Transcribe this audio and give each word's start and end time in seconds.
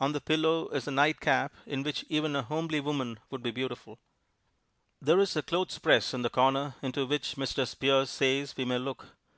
On 0.00 0.12
the 0.12 0.20
pillow 0.20 0.68
is 0.68 0.86
a 0.86 0.90
nightcap, 0.90 1.50
in 1.64 1.82
which 1.82 2.04
even 2.10 2.36
a 2.36 2.42
homely 2.42 2.78
woman 2.78 3.18
would 3.30 3.42
be 3.42 3.50
beautiful. 3.50 3.98
There 5.00 5.18
is 5.18 5.34
a 5.34 5.40
clothespress 5.42 6.12
in 6.12 6.20
the 6.20 6.28
corner, 6.28 6.74
into 6.82 7.06
which 7.06 7.36
Mr. 7.36 7.66
Spear 7.66 8.04
says 8.04 8.54
we 8.54 8.66
may 8.66 8.76
look. 8.76 9.16